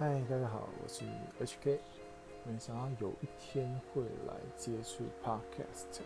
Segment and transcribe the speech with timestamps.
[0.00, 1.02] 嗨，大家好，我是
[1.44, 1.76] HK。
[2.44, 6.02] 没想到有一天会来接触 Podcast。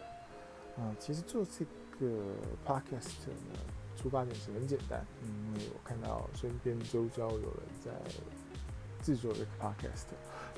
[0.79, 1.63] 啊，其实做这
[2.01, 2.33] 个
[2.65, 3.59] Podcast 呢，
[3.95, 7.91] 出发点是很简单，因为我看到身边周遭有人在
[9.03, 10.07] 制作这个 Podcast，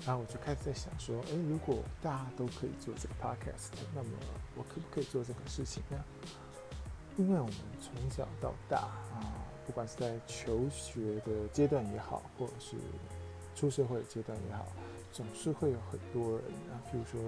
[0.06, 4.10] 然后我就开始在想说，诶，如果大家都可以做这个 Podcast，那么
[4.54, 5.98] 我可不可以做这个事情呢？
[7.16, 12.76] 因为我们从小到大啊，不管是在求学的阶段也好，或者是
[13.54, 14.66] 出社会阶段也好，
[15.12, 17.20] 总是会有很多人啊，譬如说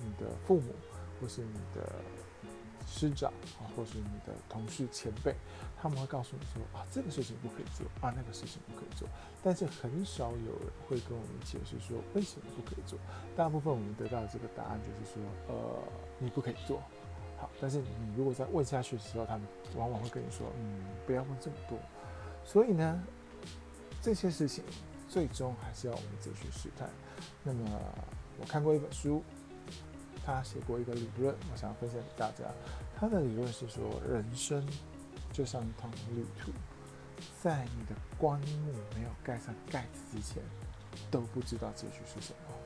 [0.00, 0.72] 你的父母，
[1.20, 1.96] 或是你的
[2.86, 5.34] 师长啊，或是你的同事前辈，
[5.76, 9.08] 他们会告诉你说啊，这个事情不可以做啊，那个事情不可以做。
[9.42, 12.98] 但是很少有人会跟我们解释说为什么不可以做。
[13.36, 15.82] 大部分我们得到的这个答案就是说，呃，
[16.18, 16.80] 你不可以做。
[17.36, 19.46] 好，但是你如果再问下去的时候，他们
[19.76, 21.76] 往往会跟你说，嗯，不要问这么多。
[22.44, 23.02] 所以呢，
[24.00, 24.62] 这些事情。
[25.14, 26.90] 最终还是要我们自己去试探。
[27.44, 27.60] 那么，
[28.40, 29.22] 我看过一本书，
[30.26, 32.42] 他写过一个理论，我想要分享给大家。
[32.98, 34.68] 他的理论是说，人生
[35.32, 36.50] 就像一趟旅途，
[37.40, 40.42] 在你的棺木没有盖上盖子之前，
[41.12, 42.56] 都不知道结局是什么。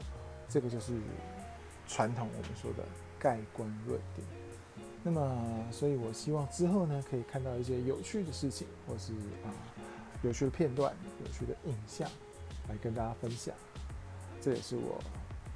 [0.49, 0.95] 这个就是
[1.87, 2.83] 传统我们说的
[3.19, 4.25] 盖棺论定。
[5.05, 9.13] 那么，所以我希望之后呢，可以看到一些有趣的事情，或是
[9.45, 9.53] 啊
[10.23, 12.11] 有趣的片段、有趣的影像。
[12.69, 13.55] 来跟大家分享，
[14.41, 15.01] 这也是我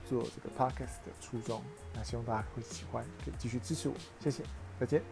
[0.09, 1.63] 做这个 podcast 的初衷。
[1.95, 4.43] 那希望大家会喜欢，可以继续支持我，谢谢，
[4.81, 5.03] 再见。